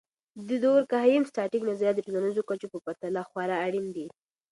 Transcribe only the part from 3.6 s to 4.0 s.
اړین